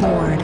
[0.00, 0.38] Billboard.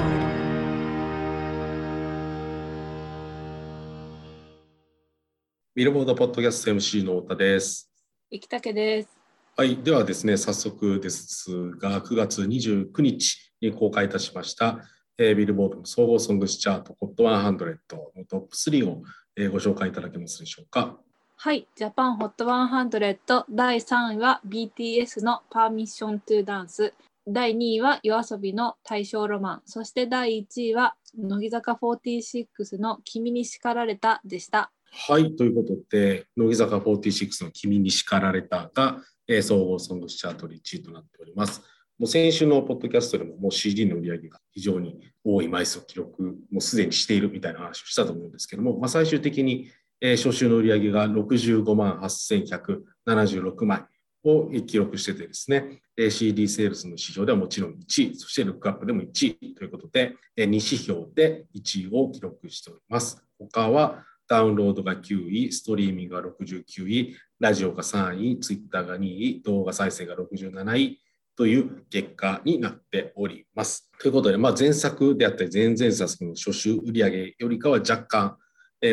[5.75, 7.91] ビルボードポッドキャスト MC の太田です。
[8.31, 9.09] 生竹です。
[9.57, 14.81] はい、ではですね、早速ですが、9月29日に公開いたしました、
[15.17, 17.79] えービルボードの総合ソングスチャート HOT100
[18.15, 19.05] のトップ3を、
[19.37, 20.99] えーご紹介いただけますでしょうか。
[21.39, 26.93] はい、ジャパンホット100第3位は BTS の Permission to Dance、
[27.29, 34.71] 第2位は YOASOBI の大正ロマン、そして第1位は乃木坂46の君に叱られたでした。
[34.93, 41.63] はい、ということで、乃木坂46の君に叱られたが、えー総合ソングスチャートで1位となっております。
[41.99, 53.85] もう先週のポッドキャストでももう CD の売り上げが非常に多い枚数を記録、もうすでにしているみたいな話をしたと思うんですけども、まあ、最終的に、えー初週の売り上げが65万8176枚
[54.27, 55.81] を記録しててですね、
[56.11, 63.23] CD セールスの指標ではもちろん1位、そしてルックアップでも1位ということで、2指標で1位を記録しております。
[63.39, 71.01] 他はダウンロードが9位、ストリーミングが69位、ラジオが3位、ツイッターが2位、動画再生が67位
[71.37, 73.91] という結果になっております。
[74.01, 78.37] ということで、まあ、前作であったり前々作の初週売上よりかは若干、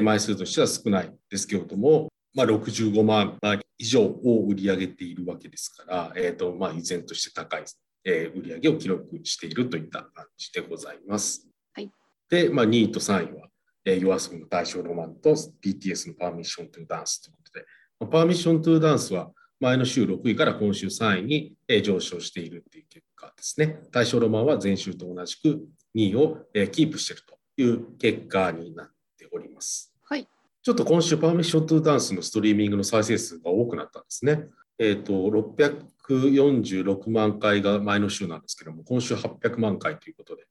[0.04, 7.64] 枚数としては少ないですけれども、まあ、65万枚以上を売り上げているわけですから、えーとまあ、依然として高い、
[8.06, 11.48] えー売上を記録しているといった感じでございます。
[11.74, 11.92] はい
[12.30, 13.48] で、まあ、2位と3位は、
[13.86, 15.32] えー、YOASOBI の大正ロマンと
[15.64, 17.66] BTS のパーミッショントゥダンスということで、
[18.00, 23.82] まあパーミッショントゥダンスは前の週6位から今週3位にえー上昇しているという結果ですね。
[23.92, 25.62] 大正ロマンは前週と同じく
[25.96, 29.94] 2位をえーキープしているという結果になっております。
[30.04, 30.28] はい、
[30.64, 34.46] ちょっと今週パーミッショントゥダンスのストリーミングの再生数が多くなったんですね。
[34.80, 40.46] えっ、と、646万回が前の週なんですけども、今週800万回ということで、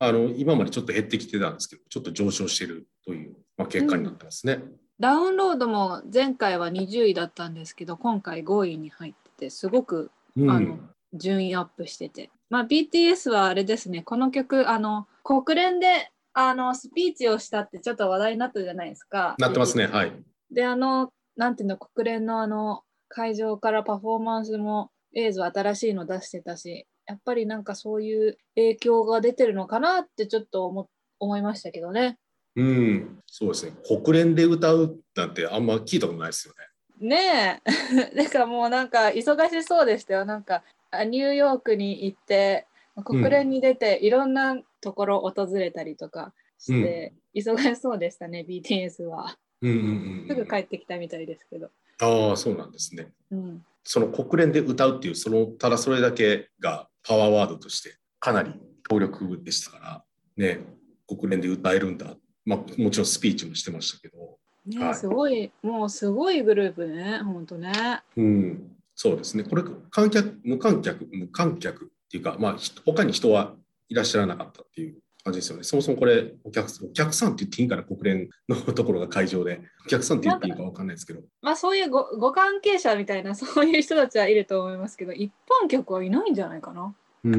[0.00, 4.60] あの今までちょっと減ってきてたんですけど、ちょっと上昇しているという、まあ、結果になってますね。
[5.00, 10.78] ダウンロードも前回は20位だったんですけど、今回5位に入ってて、すごくうんあの
[11.14, 19.36] 順位アップしてて、まあ、BTS はあれですねこの曲あの国連であのスピーチをしたってちょっと話題になったじゃないですか。
[19.38, 20.12] なってますね、はい。
[20.50, 30.88] であのなんていうの国連のあの会場からパフォーマンスも映像新しいの出してたしやっぱりなんかそういう影響が出てるのかなってちょっと思
[31.20, 32.18] 思いましたけどね。
[32.56, 33.72] うん、そうですね。
[33.86, 36.54] 国連で歌うなんてあんま聞いたことないですよ
[37.00, 37.16] ね。
[37.16, 42.66] ねえ なんかもうなんか忙しそうでしたよなんかあニューヨークに行って
[43.02, 49.36] 国連に出ていろんなところ訪れたりとかして、忙しそうでしたね BTS は。
[49.62, 49.80] うんうんう
[50.24, 50.26] ん。
[50.28, 53.08] すぐ帰ってきたみたいですけど、ああ、そうなんですね。
[53.30, 58.52] うん、その国連で歌うっていう、そのただそれだけがパワーワードとしてかなり
[58.88, 60.04] 強力でしたから、
[60.36, 60.60] ね、
[61.08, 62.16] 国連で歌えるんだ。
[62.44, 64.94] まあ、もちろんスピーチもしてましたけど、ねはい。
[64.94, 68.02] すごいもうすごいグループねほんとね。
[68.16, 69.44] うん、そうですね。
[69.44, 73.54] これ、観客、無観客、無観客っていうか、まあ、ひ他に人は
[73.88, 75.64] いらっしゃらなかったっていう感じですよね。
[75.64, 79.60] そもそもこれ、お客お客さんって言っていいんかな、国連のところが会場で。
[79.86, 81.22] お客さんって言っていいか分かんないですけど。
[81.42, 85.32] まあそういうごご関係者みたいな そういう人たちはいると思いますけど一
[85.64, 86.94] 般客はいないんじゃないかな
[87.24, 87.38] うーん、う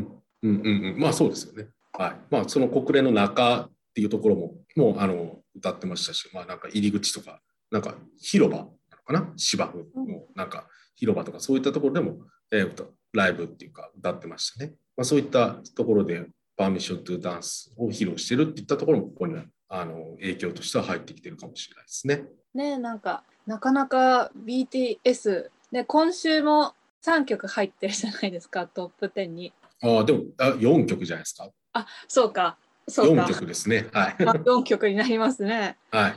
[0.00, 0.10] ん
[0.42, 0.98] うんうん。
[0.98, 1.68] まあ、そうですよね。
[1.92, 2.16] はい。
[2.30, 7.40] まあ、その国連の中っていうところも、もう、あの、歌ってましたし、まあ、なんか入り口とか、
[7.70, 8.70] なんか広場なの
[9.04, 9.32] かな？
[9.36, 12.20] 芝生の、なんか広場とか、そういったところでも、
[12.50, 14.74] えー歌ライブっていうか、歌ってましたね。
[14.96, 16.26] まあ、そういったところで、
[16.56, 22.24] パーミッショントゥダンスを披露してるっていったところも、ここには、あの、影響としては入ってきてるかもしれないですね。
[22.54, 26.72] ねえなんかなかなか BTS で今週も
[27.04, 29.52] 3曲入ってるじゃないですか トップ10に
[29.82, 31.48] ああ、でも、あ4曲じゃないですか？
[31.74, 32.58] あそうか
[32.88, 33.86] そうか4曲ですね。
[33.92, 34.16] はい。
[34.24, 36.14] まあ4曲になりますね はい。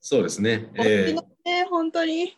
[0.00, 0.70] そうですね。
[0.76, 2.36] えーね本当に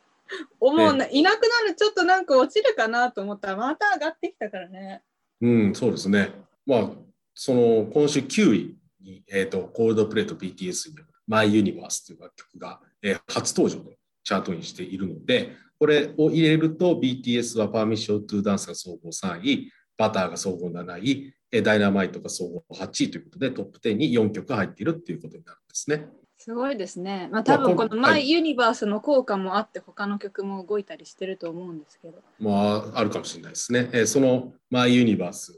[0.61, 5.03] 思うな、いなくなるちょっとなんか落ちるかなと思ったらまた上がってきたからね
[5.43, 6.31] うん、そうですね。
[6.65, 6.91] まあ、
[7.35, 26.07] その今週9位に、えー、とコールドプレイと BTS による My Universe という楽曲が、えー初登場でチャートにしているので、これを入れると BTS は Permission to Dance が総合3位、バターが総合7位、えーダイナマイトが総合8位ということでトップ10に4曲入っているっていうことになるんですね。
[26.43, 33.89] すごいですねまあ多分この「まあこん My Universe」の効果もあって他の曲も動いたりしてると思うんですけどまあ、あるかもしれないですね。
[33.93, 35.53] えーその My Universe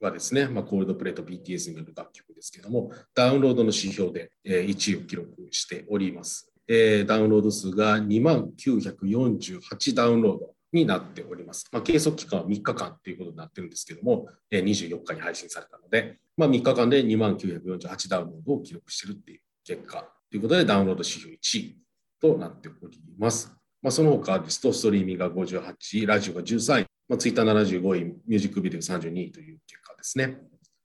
[0.00, 6.50] はですね、まあ、コールドプレイと BTS による楽曲ですけども、ダウンロードの指標で、えー1位を記録しております。
[6.66, 11.68] えーダウンロード数が2万948ダウンロードになっております。
[11.70, 21.76] まあ、計測期間は3日間ということになってるんですけども、24日に配信されたので、まあ、3日間で2万948ダウンロードを記録しているっていう結果ということで、ダウンロード指標1位
[22.20, 23.52] となっております。
[23.82, 30.38] まあ、その他ですと、ストリーミングが58位、ラジオが13位、まあ、ツイッター75位、ミュージックビデオ32位という結果ですね。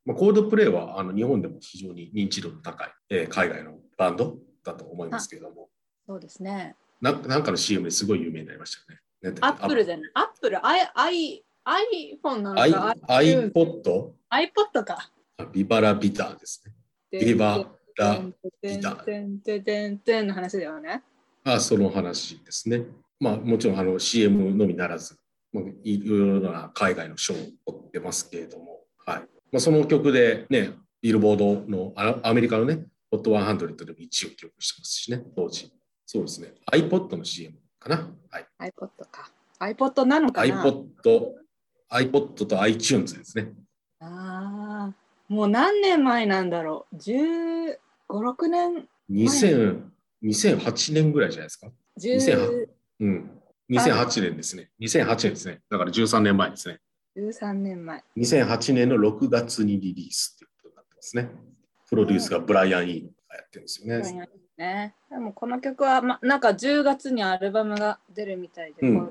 [0.05, 5.69] まあ、コールドプレイはあの日本でも非常に認知度の高い、えー、海外のバンドだと思いますけれども。
[6.07, 6.75] そうですね。
[7.01, 9.37] ななんかの CM ですごい有名になりましたよね。
[9.41, 10.11] アップルじゃない？
[10.13, 11.43] アップル、アイ、アイ、
[12.23, 15.11] iPhone なのか？iPod?iPod iPod か。
[15.51, 16.63] ビバラビダです
[17.11, 17.19] ね。
[17.19, 17.65] ビバ
[17.97, 18.21] ラ
[18.61, 19.03] ビター。
[19.03, 21.03] てんてんてんてんの話だよね。
[21.43, 22.83] あその話ですね。
[23.19, 25.17] まあもちろんあの CM のみならず、
[25.53, 27.53] まあ、いろいろな海外の賞を取
[27.87, 29.19] ってますけれども、はい
[29.51, 30.71] まあ、その曲でね、
[31.01, 35.71] ビルボードのアメリカのね、HOT100 でも1位を記録してますしね、当時。
[36.05, 36.53] そうですね。
[36.71, 38.09] iPod の CM かな。
[38.29, 39.31] はい、iPod か。
[39.59, 40.85] iPod なのかな ?iPod、
[41.91, 43.51] iPod と iTunes ですね。
[43.99, 44.93] ああ、
[45.29, 46.97] もう何年前なんだろう。
[48.09, 51.67] 15、6年2000 2008年ぐらいじゃないですか
[51.99, 52.67] ？2008,
[53.01, 53.31] うん、
[53.69, 54.69] 2008年ですね。
[54.81, 55.61] 2008年ですね。
[55.69, 56.79] だから13年前ですね。
[57.17, 58.03] 13年前。
[58.17, 61.29] 2008年の6月にリリースっていうことになってますね。
[61.87, 64.29] プロデュースがブライアン・イーノがやってるんですよね。
[64.57, 69.07] ね、でもこの曲は、ま、なんか10月にアルバムが出るみたいで、うん、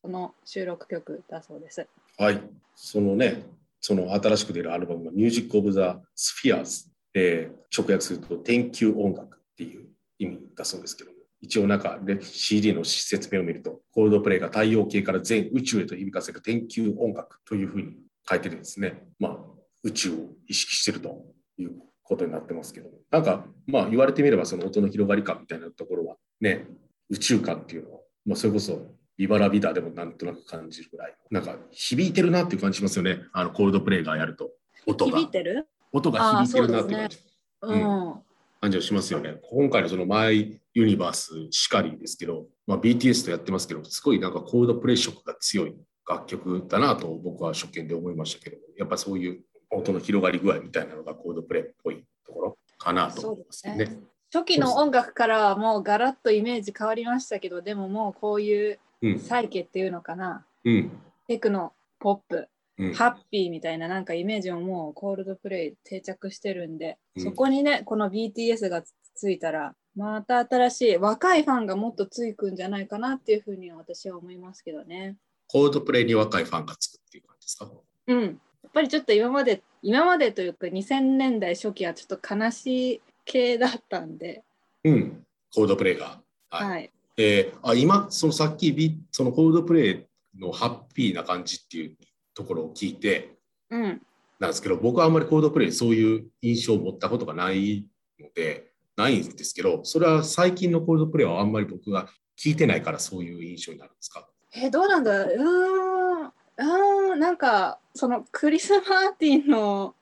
[0.00, 1.86] この収録曲だそうです。
[2.16, 2.40] はい、
[2.74, 3.44] そのね、
[3.78, 5.78] その新しく出るアルバムが Music of the
[6.16, 9.86] Spheres で直訳すると天球音楽っていう
[10.18, 17.96] 意味だそうですけども、一応なんか CD の説明を見ると、コールドプレイが太陽系から全宇宙へと響かせる天球音楽というふうに
[18.28, 19.06] 書いてるんですね。
[19.18, 19.38] まあ、
[19.82, 20.14] 宇宙を
[20.48, 21.24] 意識してると
[21.58, 21.72] いう
[22.02, 26.66] ことになってますけども、なんか、まあ言われてみればその音の広がり感みたいなところはね、
[27.10, 28.86] 宇宙感っていうのは、まあそれこそ
[29.16, 33.20] ビバラビダでもなんとなく感じるぐらい、なんか響いてるなっていう感じしますよね。
[33.32, 34.50] あのコールドプレイがやると。
[34.86, 35.18] 音が。
[35.18, 35.68] 響いてる？
[35.94, 37.16] 音が響いてるなって感じ。
[37.16, 37.22] ね、
[37.62, 38.14] うん、うん。
[38.60, 39.36] 感じがしますよね。
[39.50, 45.76] 今回のそのマイユニバースしかりですけど、まあ、BTS とやってますけど、すごいなんかコードプレイ色が強い
[46.08, 53.76] 楽曲だなと僕は初見で思いましたけど、やっぱそういう音の広がり具合みたいなのがコードプレイっぽいところかなと思いますね。
[53.76, 53.98] ね。
[54.32, 58.78] 初期の音楽からはもうガラッとイメージ変わりましたけど、でももうこういう
[59.20, 60.90] サイケっていうのかな、うん、
[61.28, 62.48] テクノ、ポップ、
[62.78, 68.82] うん、ハッピーみたいななんかイメージももうコールドプレイ定着してるんで、うん、そこにねこの BTS が
[69.14, 75.16] ついたらまた新しい若いファンがもっとついくんじゃないかなっていうふうに私は思いますけどね。
[75.46, 77.70] コールドプレイに若いファンがつくっていう感じですか？
[78.08, 78.22] うん。
[78.22, 78.32] やっ
[78.72, 84.42] ぱりちょっと今まで今までというか2000年代初期はちょっと悲しい系だったんで。
[84.82, 85.24] うん。
[85.54, 86.20] コールドプレイが。
[86.50, 86.68] はい。
[86.70, 88.74] はい、えー、あ今そのさっき
[89.12, 91.96] そのコールドプレイのハッピーな感じっていう
[92.34, 93.36] ところを聞いて、
[93.70, 94.02] うん、
[94.38, 97.86] なんですけど僕はあんまりコードプレイそういう印象を持ったことがない
[98.20, 102.08] のでないんですけどそれは最近のコードプレイはあんまり僕が
[102.38, 104.28] 聞いてないからそういう印象になるんですか？
[104.54, 105.24] えどうなんだ？
[105.24, 106.26] うん。
[106.26, 109.94] あなんかそのクリス・マーティンの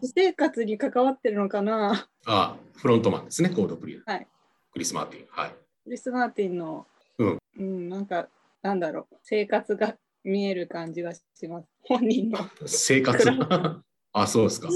[0.00, 4.26] 私生活に関わってるのかな、うん、あフロントマンですねコードプレイ、はい、
[4.72, 5.50] クリス・マーティンはい。
[5.84, 6.86] クリス・マーティンの、
[7.18, 8.28] うん、うん、なんか
[8.62, 9.16] なんだろう。
[9.22, 11.68] 生活が見える感じがします。
[11.82, 12.38] 本人の。
[12.66, 13.28] 生活
[14.12, 14.68] あ、そうですか。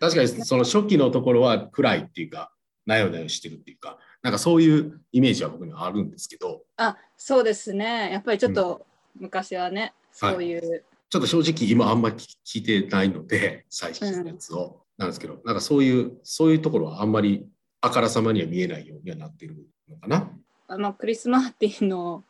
[0.00, 2.52] 確かにその初期のところは暗いっていうか、
[2.86, 6.64] なよなよしてるっていうか、なんかそういうイメージは僕にはあるんですけど。
[6.76, 8.10] あ、そうですね。
[8.12, 14.84] やっぱりちょっと昔はね、うん、そういう、はい、ちょっと正直今あんまり聞いてないので、最近のやつを。
[14.96, 17.46] なんですけど、なんかそういう、そういうところはあんまり
[17.80, 19.56] あからさまには見えないようにはなってる
[19.88, 20.30] のかな。
[20.66, 22.24] あのクリス・マーティンの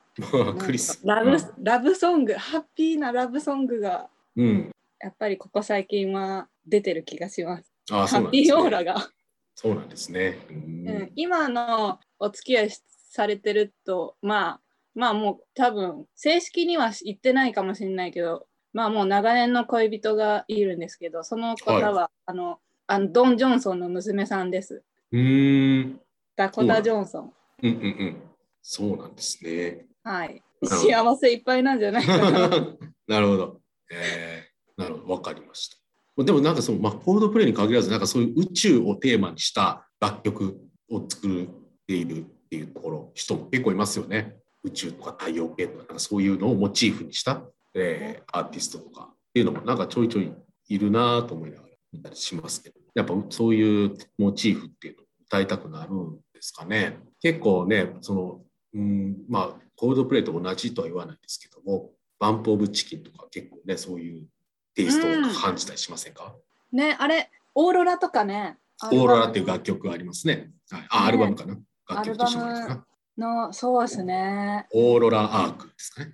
[0.58, 7.72] クリスラブラブソングハッピーなラブソングが、うん、やっぱりここ最近は出てる気がします。
[7.90, 9.08] あハッピーオーラが。
[9.54, 10.38] そうなんですね。
[10.48, 12.70] うん、今のお付き合い
[13.10, 14.60] されてるとまあ
[14.94, 24.82] まあもう多分正式には言ってないかもしれないけどまあもう長年の恋人がいるんですけどその方は、はい、あのあのドン・ジョンソンの娘さんです。
[25.12, 26.00] うん
[26.36, 27.32] ダコタ・ジョンソン。
[27.62, 28.22] うんうんうん。
[28.60, 29.86] そうなんですね。
[30.04, 30.42] はい。
[30.62, 32.48] 幸せいっぱいなんじゃないかな。
[33.08, 33.60] なるほど。
[33.90, 36.22] えー、なるほど、わかりました。
[36.22, 41.48] でもなんかその、まあ、コードプレイに限らず、なんかそういう宇宙をテーマにした楽曲を作っ
[41.86, 44.36] ているっていうところ、人も結構いますよね。
[44.62, 47.42] 宇宙とか太陽系とか、なんかそういうのをモチーフにした、
[47.74, 50.32] えー、アーティストとかっていうのもなんかちょいちょい
[50.68, 56.98] いるなと思いながら見たりしますけど、やっぱそういうモチーフっていうのを歌いたくなるんですかね。
[57.20, 58.44] 結構ね、その
[58.74, 64.26] うん、まあコールドプレイと同じとは言わないですけども、バンプ・オブ・チキンとか結構ね、そういう
[64.74, 66.34] テイストを感じたりしませんか、
[66.72, 68.58] ね、あれ、オーロラとかね。
[68.82, 70.50] オーロラっていう楽曲がありますね。
[70.70, 71.56] はい、あ、アルバムかな？
[71.88, 72.84] 楽曲としてもか？
[73.16, 73.46] な。
[73.46, 74.66] の、そうですね。
[74.72, 76.12] オーロラアークですかね？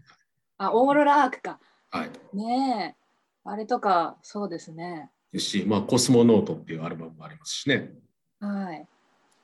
[0.59, 1.59] あ、オーロラアークか。
[1.91, 2.11] はい。
[2.37, 3.01] ねえ。
[3.45, 5.11] あれとか、そうですね。
[5.33, 7.93] ですし、まあ、コスモノートっていうアルバムもありますしね。
[8.39, 8.87] はい。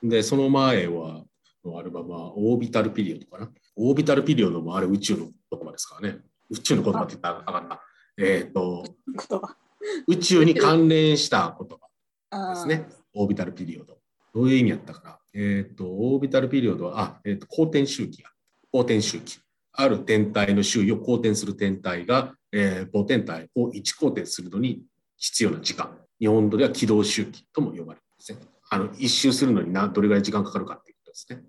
[0.03, 1.25] で、その前は、
[1.65, 3.51] のアルバムは、オービタルピリオドかな？
[3.77, 6.19] オービタルピリオドもあれ宇宙の言葉ですからね。
[6.51, 7.81] 宇宙の言葉って言ったらあかんな。
[8.19, 9.57] えっ、と、言葉。
[10.09, 11.79] 宇宙に関連した言
[12.31, 12.87] 葉ですね。
[13.15, 13.99] オービタルピリオド。
[14.35, 15.19] どういう意味やったかな。
[15.35, 18.29] えっ、と、オービタルピリオドは、あ、えっ、と、公転周期や。
[18.73, 19.39] 公転周期。
[19.73, 24.83] ある天体の周囲を公転する天体が、えー、母天体を1公転するのに
[25.19, 25.99] 必要な時間。
[26.19, 28.39] 日本語では軌道周期とも呼ばれるんですね。
[28.71, 31.43] あの、一周するのになどれぐらい時間かかるかっていうことですね。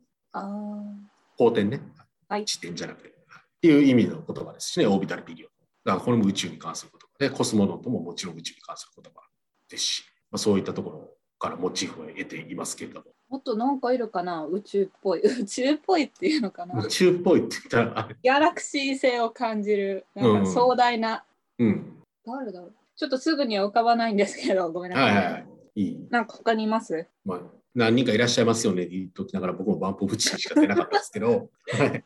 [1.38, 1.81] 公転ね。
[2.29, 3.10] はい地点じゃなくて。
[3.10, 3.12] っ
[3.60, 5.53] ていう意味の言葉ですしね、オービタルピリオド。
[5.86, 9.22] だからこれも宇宙に関する言葉で、コスモノートももちろん宇宙に関する言葉
[9.69, 14.46] ですし、まあ、そういったところからモチーフを得ていますけれども、もっとなんかいるかな？
[14.46, 15.22] 宇宙っぽい。
[15.41, 16.79] 宇宙っぽいっていうのかな？
[16.79, 20.05] 宇宙っぽいって言ったら、ギャラクシー性を感じる。
[20.13, 21.25] なんか壮大な。
[21.57, 22.03] うん。
[22.25, 22.74] 誰だろう？
[22.96, 25.03] ちょっとすぐには浮かばないんですけど、ごめんなさ。
[25.03, 25.48] はいいはいはい。
[25.75, 26.07] いい。
[26.10, 27.07] なんか他にいます？
[27.25, 27.41] まあ、
[27.77, 32.03] 何人かいらっしゃいますよねって言っときながら、僕もバンプオブチキンしか出なかったですけど、は い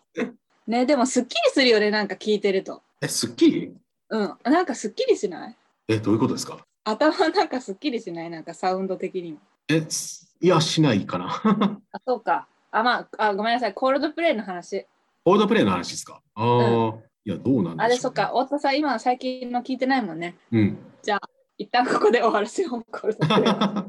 [0.68, 2.84] ね、でもすっきりするよね、なんか聞いてると。
[3.02, 3.74] え、スッキリ？
[4.10, 4.38] うん。
[4.44, 5.56] なんかすっきりしない？
[5.88, 6.66] え、どういうことですか？
[6.84, 8.30] 頭なんかすっきりしない？
[8.30, 9.40] なんかサウンド的にも。
[9.70, 11.42] え、すいや、しないかな。
[11.94, 12.48] あ、そうか。
[12.72, 13.74] あ、まあ、あごめんなさい。
[13.74, 14.86] コールドプレイの話。
[15.24, 16.22] コールドプレイの話ですか？
[16.36, 17.84] ああ、いや、どうなんでしょう、ね。
[17.84, 18.28] あれ、そっか。
[18.28, 20.36] 太田さん、今最近の聞いてないもんね。
[20.52, 20.78] うん。
[21.58, 22.84] 一旦ここで終わらせよう。
[22.92, 23.88] コールドプレイは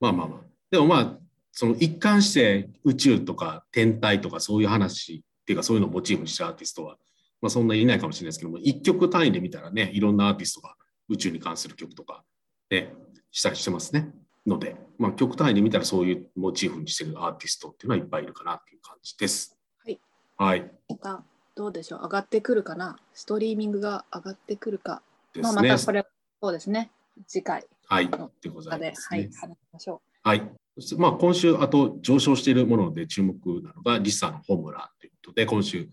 [0.00, 0.49] まあまあまあ。
[0.70, 1.18] でもまあ、
[1.52, 6.96] その一貫して宇宙とか天体とかそういう話っていうかそういうのをモチーフにしたアーティストは、
[7.42, 10.76] まあそんなにいないかもしれないですけども、一曲単位で見たらね、いろんなアーティストが
[11.08, 12.22] 宇宙に関する曲とか
[12.68, 12.94] で
[13.32, 14.10] したりしてますね。
[14.46, 19.58] ので、まあ曲単位で見たらそういうモチーフにしてるアーティストっていうのはいっぱいいるかなっていう感じです。
[19.84, 20.00] はい。
[20.36, 20.70] はい。
[20.88, 21.24] また
[21.56, 22.00] どうでしょう？
[22.02, 22.98] 上がってくるかな？
[23.12, 25.02] ストリーミングが上がってくるか。
[25.36, 25.52] まあ。
[25.52, 26.06] またこれ、
[26.40, 26.90] そうですね。
[27.26, 28.08] 次回はい。
[28.08, 29.18] のでございます、ね。
[29.18, 30.59] はい、話しましょはい。
[30.98, 35.88] まあ今週、あと上昇しているもので注目なのがリサのホームランということで、今週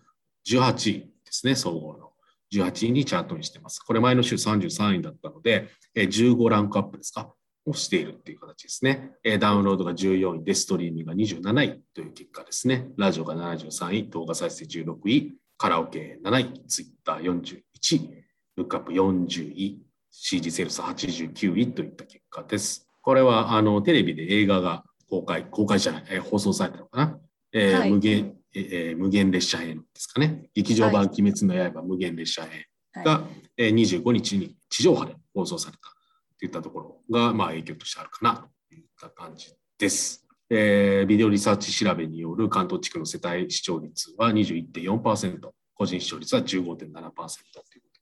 [0.47, 2.11] 18位ですね、総合の。
[2.53, 3.79] 18位にチャートにしてます。
[3.81, 7.33] これ前の週33位だったので、15ランクアップですか？
[7.65, 9.11] をしているっていう形ですね。
[9.41, 12.87] ダウンロードが14位で、ストリーミングが27位という結果ですね。
[12.95, 17.61] ラジオが73位、動画再生16位、カラオケ7位、ツイッター41
[17.97, 18.23] 位、
[18.55, 22.86] ルックアップ40位、CD セールス89位といった結果です。
[23.07, 27.17] これはあのテレビで映画が公開、公開じゃない、えー放送されたのかな。
[27.53, 30.49] えーはい無限えーえー無限列車編ですかね。
[30.53, 32.65] 劇場版鬼滅の刃無限列車編
[32.97, 33.05] う。
[33.05, 33.21] が、
[33.55, 35.83] えー25日に地上波で放送された
[36.37, 40.27] といったところが、まあ、影響としてあるかなといった感じです。
[40.49, 47.23] えービデオリサーチ調べによる関東地区の世帯視聴率は21.4%、個人視聴率は15.7%ということに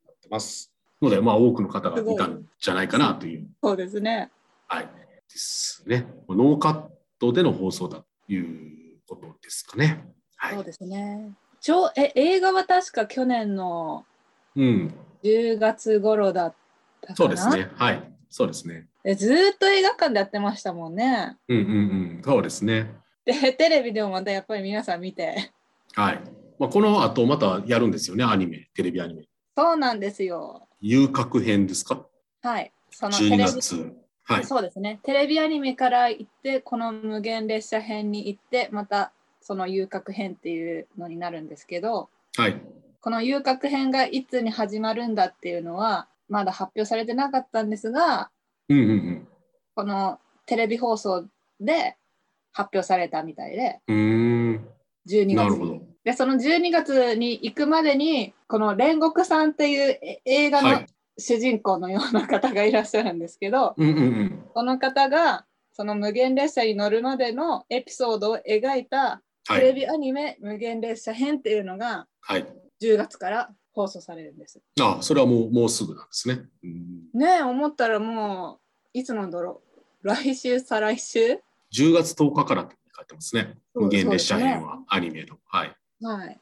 [0.08, 0.74] なってます。
[1.00, 4.32] ので、まあ、多くの方が見たんじゃないかなという、そうですね。
[4.68, 4.90] はい、で
[5.30, 6.08] すね。
[6.28, 6.84] ノーカッ
[7.20, 10.06] トでの放送だということですかね。
[10.36, 10.56] はい。
[10.56, 11.32] そうですね。
[11.62, 14.06] ちょえ映画は確か去年の
[14.56, 14.94] うん、
[15.24, 16.56] 10月頃だっ
[17.02, 17.16] たかな？
[17.16, 17.70] そうですね。
[17.76, 18.12] はい。
[18.30, 18.88] そうですね。
[19.04, 21.38] えずーっと映画館でやってましたもんね。
[21.48, 21.70] うんうんう
[22.20, 22.22] ん。
[22.24, 22.96] そうですね。
[23.24, 25.52] で、テレビでもまたやっぱり皆さん見て。
[25.94, 26.22] はい。
[26.58, 29.26] まあ、この後またやるんですよね、アニメ、テレビアニメ。
[29.58, 30.68] そうなんですよ。
[30.82, 32.06] 遊郭編ですか？
[32.42, 32.72] はい。
[32.92, 33.94] そのテ12レビ月。
[34.26, 34.46] はい。
[34.46, 35.00] そうですね。
[35.04, 42.62] テレビアニメから行って、この無限列車編に行って、またその遊郭編っていうのになるんですけど、はい。
[43.02, 48.32] この遊郭編がいつに始まるんだっていうのは、まだ発表されてなかったんですが、
[48.68, 49.28] うんうんうん。
[49.76, 51.26] このテレビ放送
[51.60, 51.96] で
[52.52, 54.68] 発表されたみたいで、うーん。
[55.08, 55.36] 12月に。
[55.36, 55.82] なるほど。
[56.04, 60.86] で、その12月に行くまでに、この煉獄さんっていうえ映画のはい。
[61.18, 64.44] 主人公のような方がいらっしゃるんですけど、うんうんうん。
[64.54, 69.60] その方がその無限列車に乗るまでのエピソードを描いたはい。
[69.60, 72.46] テレビアニメ無限列車編っていうのがはい。
[72.82, 74.60] 10月から放送されるんです。
[74.82, 76.46] あ、それはもう、もうすぐなんですね。
[76.64, 78.60] うんねえ、思ったらも
[78.94, 79.62] ういつなんだろ
[80.04, 80.08] う。
[80.08, 81.40] 来週、再来週
[81.74, 83.58] ？10月10日からって書いてますね。
[83.74, 85.38] 無限列車編は、アニメの。
[85.46, 85.76] はい。
[86.02, 86.40] はい。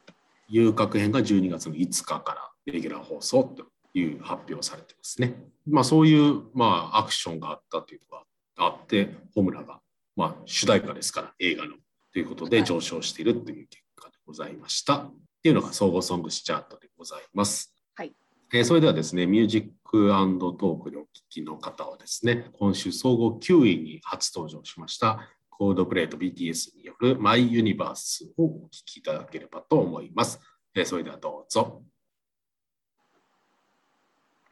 [0.48, 5.34] 遊郭編が12月の5日からレギュラー放送という発表されてますね。
[5.66, 8.24] まあそういう、まあ、アクションがあったというのが
[8.56, 9.80] あって、ホムラが、
[10.16, 11.74] まあ、主題歌ですから映画の
[12.12, 14.96] ということではい上昇しているという結果でございました。
[14.96, 17.74] っていうのが総合ソングスチャートでございます。
[17.94, 18.12] はい。
[18.52, 25.20] えーそれではですね、ミュージックトークでお聞きの方はですね、今週総合9位に初登場しました、
[25.50, 30.40] コールドプレイと BTS による My Universe をお聞きいただければと思います。
[30.74, 31.82] えーそれではどうぞ。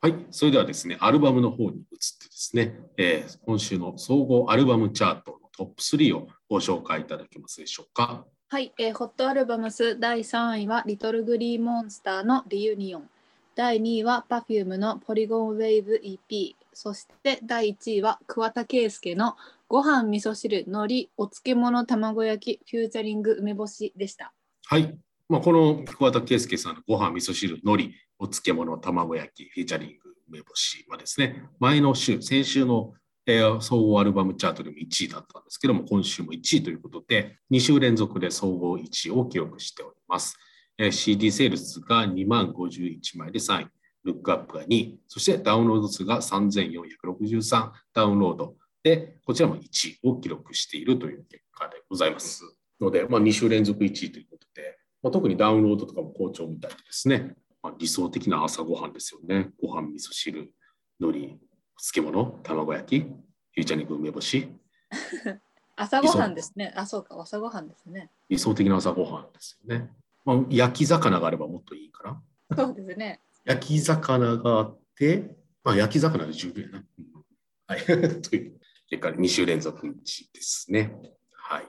[0.05, 8.25] はい、それではですね、アルバムの方に移ってですね、えー今週の総合アルバムチャートのトップ3をご紹介いただけますでしょうか。
[8.49, 13.09] はい、えーホットアルバムス第3位はリトルグリーンモンスターのリユニオン。
[13.55, 16.57] 第2位は Perfume のポリゴンウェイブ EP。
[16.73, 19.37] そして第1位は桑田佳祐の
[19.69, 24.33] ご飯味噌汁海苔お漬物卵焼きフューチャリング梅干しでした。
[24.65, 24.99] はい。
[25.29, 32.95] まあ、この桑田佳祐さんのご飯、味噌汁、海苔、お漬物、卵焼き、フィーチャリング、梅干しはですね、前の週、先週の、
[33.27, 40.37] えー総合アルバムチャートでも1位だったんですけども、今週も1位ということで、2週連続で総合1位を記録しております。
[40.79, 43.67] えー CD セールスが2万51枚で3位、
[44.05, 52.45] ルックアップが2位、そしてダウンロード数が3463ダウンロードで、こちらも1位を記録しているという結果でございます。
[52.81, 57.35] ので、まあ、2週連続1位ということで、まあ、特にダウンロードとかも好調みたいですね、
[57.83, 59.51] 理想的な朝ごはんですよね。
[59.61, 60.53] ご飯、味噌汁、
[61.01, 61.39] 海苔、
[61.77, 64.49] 漬物、卵焼き、フューチャリング梅干し、
[65.75, 66.73] 朝ごはんですね。
[66.77, 68.09] あ、そうか、朝ごはんですね。
[68.29, 69.91] 理想的な朝ごはんですよね。
[70.25, 72.57] まあ、焼き魚があればもっといいかな。
[72.57, 73.21] そうですね。
[73.45, 76.79] 焼き魚があって、まあ、焼き魚で十分やな。
[76.79, 77.25] うん
[77.67, 77.81] はい。
[78.23, 78.61] という
[78.91, 80.95] 結果、2週連続1位ですね。
[81.33, 81.67] はい。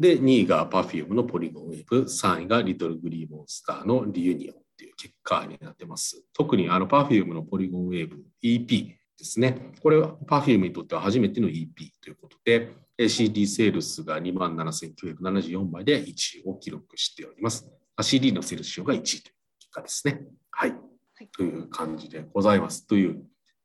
[0.00, 6.24] で、2位が Perfume のポリゴンウェーブ、3位がリトルグリーモンスターのリユニオンという結果になってます。
[6.32, 9.72] 特にあの Perfume のポリゴンウェーブ EP ですね。
[9.80, 11.68] これは Perfume にとっては初めての EP
[12.02, 17.70] ということで、えー CD セールスが27,974枚で1位を記録しております。
[17.96, 20.26] あ CD のセールス賞が1位という結果ですね。
[20.50, 20.70] はい。
[20.70, 20.76] は
[21.22, 22.86] いという感じでございます。
[22.86, 23.22] という、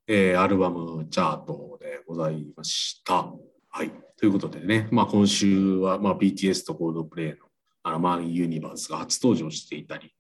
[0.08, 3.34] えーアルバムチャートでございました。
[3.70, 3.92] はい。
[4.18, 7.36] ということでね、まあ、今週は、まあ、BTS とコードプレイの
[7.84, 10.12] あのマン・ユニバースが初登場していたり、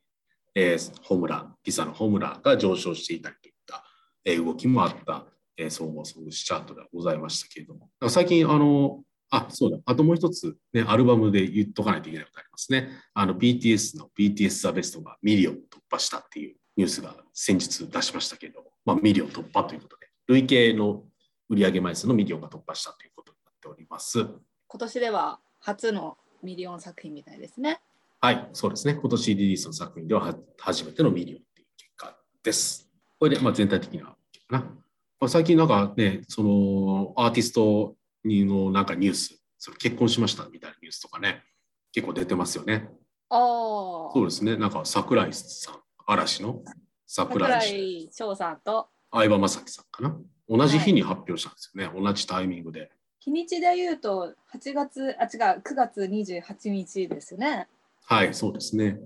[0.60, 3.84] えーホームラン、リサのホームランが上昇していたりといった、
[4.26, 12.90] えー動きもあった、えー総合ソングチャートではございましたけれども、最近、あの、あ、そうだ、あともう一つ、ね、アルバムで言っとかないといけないことありますね。
[13.14, 15.60] あの、BTS の BTS ザベストがミリオン突
[15.92, 21.04] 破したっていうニュースが先日出しましたけれども、まあ、ミリオン突破ということで、累計の
[21.50, 24.26] 売上枚数のミリオンが突破したということになっております。
[24.68, 27.80] 今年では初のミリオン作品みたいですね。
[28.20, 28.96] はい、そうですね。
[28.96, 32.90] 今年リリースの作品ではは初めてのミリオンという結果です。
[33.20, 34.18] これで、まあ、全体的なか
[34.50, 34.60] な。
[34.60, 41.44] まあ、最近なんかね、そのアーティストにのなんかニュース、その結婚しましたみたいなニュースとかね、
[41.92, 42.90] 結構出てますよね。
[43.30, 43.40] ああ。
[44.14, 44.58] そうですね。
[44.58, 45.76] なんか桜井さん、
[46.08, 46.64] 嵐の
[47.06, 50.18] 桜桜井井翔さんと相葉雅紀さんかな。
[50.50, 52.02] 同じ日に発表したんですよね。
[52.02, 52.90] 同じタイミングで。
[53.20, 57.68] 日にちで言うと8月あ違う9月28日ですね。
[58.10, 58.98] はい、そうですね。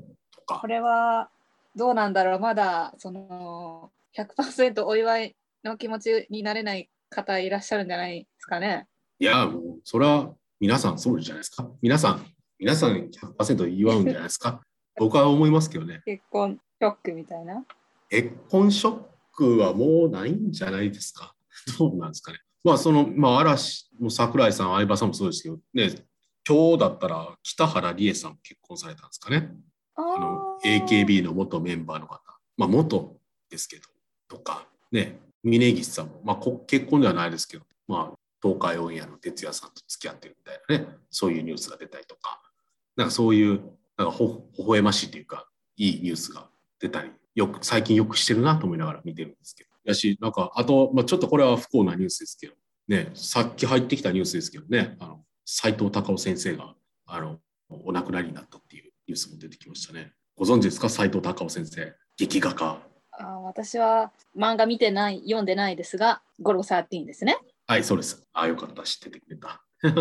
[0.45, 0.67] こ。
[0.67, 1.29] れは
[1.75, 8.87] どうなんだろうまだその100%お祝いの気持ちになれない方いらっしゃるんじゃないですかね。
[9.19, 11.67] いや、もう、それは皆さんそうじゃないですか。
[11.81, 12.25] 皆さん、
[12.59, 14.61] 皆さん100%祝うんじゃないですか。
[14.97, 16.01] 僕は思いますけどね。
[16.05, 17.65] 結婚ショックみたいな？
[18.09, 21.33] 結婚ショックはもうないんじゃないですか。
[21.79, 22.37] どうなんですかね。
[22.63, 25.89] まあ、その、まあ、嵐も桜井さん、相葉さんもそうですけど、ね、
[26.47, 29.51] 今日だったら北原理恵さんも結婚されたんですかね。
[29.95, 32.21] あの AKB の元メンバーの方、
[32.57, 33.17] まあ、元
[33.49, 33.83] ですけど、
[34.27, 42.41] とか、ね、峯岸さんも、まあ、こ結婚ではないですけど、まあ、東海オンエアの哲也さんと付き合ってるみたいなね、そういうニュースが出たりとか、
[42.95, 43.61] なんかそういう、
[43.97, 46.49] なんかほ微笑ましいというか、いいニュースが
[46.79, 49.69] 出たり、よく、最近よくしてるなと思いながら見てるんですけど。
[49.83, 52.53] やし、なんか、あと、まあ、ちょっとこれは不幸なニュースですけど、
[52.87, 56.75] ね、さっき入ってきたニュースですけどね、あの、斎藤隆夫先生が、
[57.05, 60.13] あの、お亡くなりになったっていうニュースも出てきましたね。
[60.35, 60.89] ご存知ですか？
[60.89, 61.93] 斎藤隆夫先生。
[62.17, 62.81] 劇画家。
[63.11, 67.37] あー私は漫画見てない読んでないですがゴルゴ13ですね。
[67.67, 68.25] はい、そうです。
[68.33, 68.83] ああ、よかった。
[68.83, 69.63] 知っててくれた。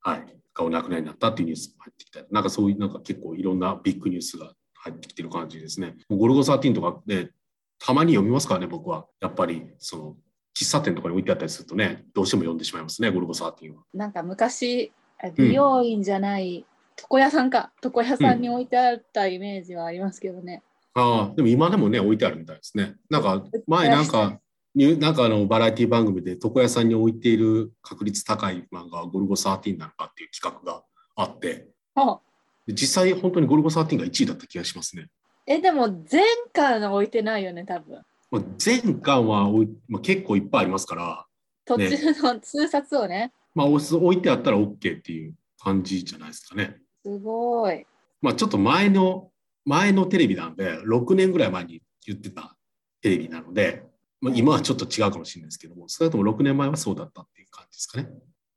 [0.00, 0.36] はい。
[0.54, 2.24] がお亡くなりになったっていうニュースも入ってきた。
[2.30, 5.96] なんかそういう、なんか結構いろんなビッグニュースが入ってきてる感じですね。
[6.08, 7.30] ゴルゴ13とかね、
[7.78, 9.06] たまに読みますからね、僕は。
[9.20, 10.16] やっぱり、その、
[10.56, 13.82] 喫茶店とかに置いてあったりするとね、どうしても読んでしまいますね、ゴルゴ13は。
[13.92, 16.64] なんか昔あ美容院じゃない、
[17.00, 20.62] 床屋さんか床屋さんに置いてあったイメージはありますけどね。
[20.94, 22.94] ああ、でも今でもね、置いてあるみたいですね。
[23.10, 24.38] なんか、前なんか、
[24.74, 30.82] になんかあのバラエティ番組で床屋さんに置いている確率高い漫画はゴルゴ13なのかっていう企画が
[31.14, 32.20] あって、あ
[32.66, 35.08] で実際本当にゴルゴ13が1位だった気がしますね。
[35.46, 38.00] え、でも前巻は置いてないよね、多分。
[38.34, 39.48] まあ、前巻は
[39.86, 41.24] まあ、結構いっぱいありますから、
[41.64, 41.88] 途中
[42.20, 43.32] の通冊をね。
[43.54, 46.78] まあ、おす置いてあったら OK っていう感じじゃないですかね。
[47.04, 47.86] すごい。
[48.20, 49.30] まあ、ちょっと前の、
[49.64, 52.56] 前のテレビなんで、6年ぐらい前に言ってた
[53.02, 53.84] テレビなので、
[54.20, 58.08] まあ、今はちょっと違うかもしれないですけども、少なくとも6年前はそうだったっていう感じですかね。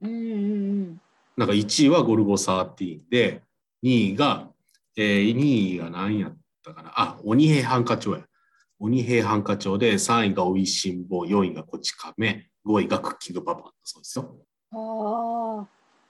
[0.01, 0.25] うんうんう
[0.85, 1.01] ん。
[1.37, 3.43] なんか1位はゴルゴ13で、
[3.83, 4.49] 2位が、
[4.95, 6.93] えー、2位が何やったかな。
[6.95, 8.23] あ、鬼平犯科帳や。
[8.79, 14.35] 鬼平犯科帳で、3位がおいしんぼ、4位がこち亀、5位がクッキングパパだそうですよ。
[14.71, 15.67] ああ。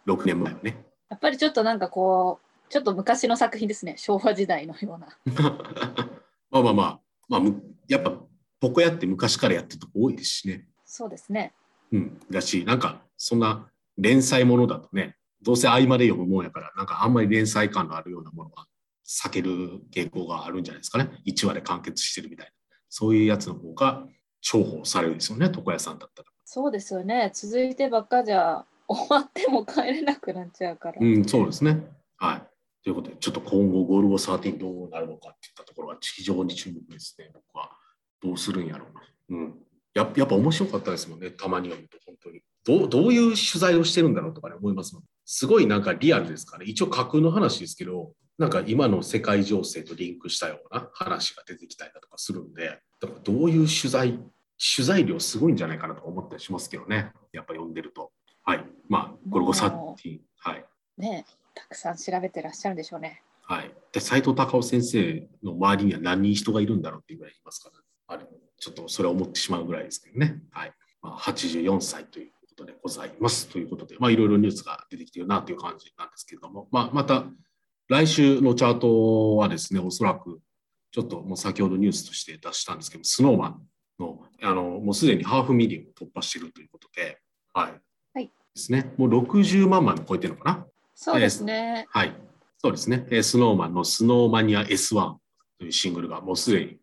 [0.09, 0.85] 6年前はね。
[1.09, 3.95] やっぱりちょっとなんかこう、ちょっと昔の作品ですね。
[3.97, 5.07] 昭和時代のような。
[6.51, 6.99] まあまあまあ、
[7.29, 8.13] まあ、むやっぱ、
[8.59, 10.67] ポコヤって昔からやってるとこ多いですしね。
[10.85, 11.53] そうですね。
[11.91, 12.19] うん。
[12.29, 18.67] だし、なんか、そんな連載ものだとね、どうせ合間で読むもんやから、なんかあんまり連載感のあるようなものは
[19.07, 21.09] 避ける傾向があるんじゃないですかね。
[21.25, 22.51] 1話で完結してるみたいな。
[22.89, 24.05] そういうやつの方が
[24.41, 26.29] 重宝されるですよね、床屋さんだったら。
[26.45, 27.31] そうですよね。
[27.33, 30.97] 続いてばっかじゃ終わっても帰れなくなっちゃうから。
[30.99, 31.83] うん、そうですね。
[32.17, 32.47] はい。
[32.83, 37.71] ということで、ちょっと今後、ゴルゴ13どうなるのかっていったところは非常に注目ですね、僕は。
[38.23, 38.85] どうするんやろ
[39.29, 39.39] うな。
[39.39, 39.55] うん。
[39.93, 42.41] ややっぱ面白かったですもんね、たまに読むと、本当に。
[42.65, 45.03] どうどういう取材をしてるんだろうとかね、思いますもん。
[45.25, 46.65] すごいなんかリアルですかね。
[46.65, 54.19] 一応架空の話ですけど、なんか今の世界情勢とリンクしたような話が出てきたりだとかするんで、だからどういう取材、
[54.75, 57.11] 取材量すごいんじゃないかなと思ったりしますけどね。
[57.33, 58.11] やっぱ読んでると。
[58.43, 58.65] はい。
[58.87, 60.19] まあ、ゴルゴ13。
[60.37, 60.65] はい。
[60.97, 63.23] ねたくさん調べてらっしゃるんでしょうね。
[63.41, 63.71] はい。
[63.91, 68.25] で、斎藤隆夫先生の周りには何人人がいるんだろうっていうぐらいいますから、あれ、
[68.59, 70.41] ちょっとそれを思ってしまうぐらいですけどね。
[70.51, 70.73] はい。
[71.01, 73.47] まあ、84歳ということでございます。
[73.47, 77.25] ということで、まあ、いろいろニュースが出てきてるなという感じなんですけれども、まあ、また、
[77.89, 80.39] 来週のチャートはですね、おそらく、
[80.91, 83.61] ちょっともう先ほどニュースとして出したんですけど、 Snow Man
[83.99, 87.19] の、あの、もうすでにハーフミリオンを突破しているということで、
[87.53, 87.71] はい。
[88.13, 88.91] はいですね。
[88.97, 90.65] もう60万枚も超えてるのかな？
[90.95, 91.85] そうですね。
[91.89, 92.15] はい。
[92.57, 93.05] そうですね。
[93.11, 95.15] えースノーマンのスノーマニア S1
[95.59, 96.77] というシングルがもうすでに、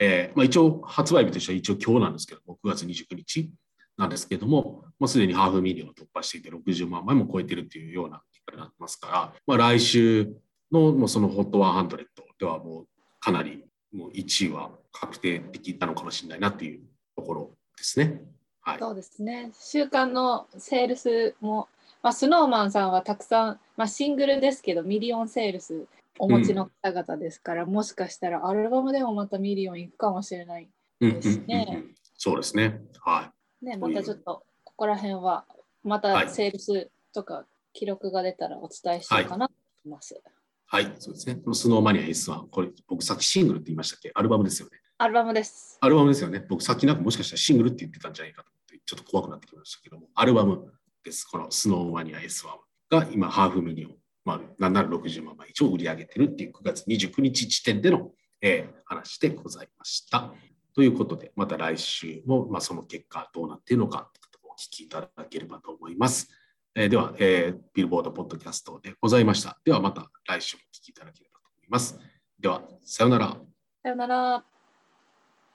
[0.00, 3.50] えーまあ、一応発売日としては一応今日なんですけども、9月29日
[3.96, 10.32] なんですけども、もうすでにハーフミリオンを突破していて60万枚も超えているというような結果になってますから、まあ、来週
[10.70, 12.06] のもうその HOT100
[12.38, 12.86] ではもう
[13.20, 16.80] かなりもう1位は確定的なのかもしれないなっていう
[17.16, 18.22] ところですね。
[18.62, 18.78] はい。
[18.78, 19.50] そうですね。
[19.60, 21.68] 週間のセールスも、
[22.02, 25.86] まあ、 Snow Man さんはたくさん、まあ、シングルですけど、ミリオンセールス
[26.18, 30.68] お持ちの方々ですから、もしかしたらアルバムでもまたミリオンいくかもしれない。
[31.00, 32.80] うんうんうんですねうんそうですね。
[33.00, 33.31] はい。
[33.62, 35.46] ね、またちょっとここら辺は、
[35.84, 40.20] まはいたセールスとか記録が出たらお伝えしようかなと思います。
[40.66, 41.36] はい、そうですね。
[41.36, 44.10] この Snow Mania S1、これ、僕さっきシングルって言いましたっけ？
[44.14, 44.78] アルバムですよね。
[44.98, 45.78] アルバムです。
[45.80, 46.44] アルバムですよね。
[46.48, 50.72] 僕さっきなんかもしかしたらシングルって言ってたんじゃないかと思って、ちょっと怖くなってきましたけども、アルバム
[51.04, 51.24] です。
[51.24, 52.46] この Snow Mania S1
[52.90, 60.32] が今、ハーフミリオン、まあ、なんなら60万枚以上売り上げてるっていう9月29日時点での、えー話でございました。
[60.74, 64.10] ということで、また来週も、まあ、その結果どうなっているのか、
[64.44, 66.30] お聞きいただければと思います。
[66.74, 69.58] えーでは、えービルボードポッドキャストでございました。
[69.64, 71.98] ではまた来週もお聞きいただければと思います。
[72.38, 73.36] では、さようなら。
[73.82, 74.51] さよなら。